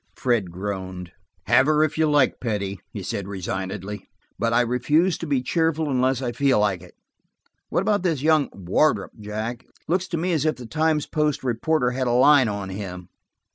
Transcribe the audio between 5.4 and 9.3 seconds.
cheerful unless I feel like it. What about this young Wardrop,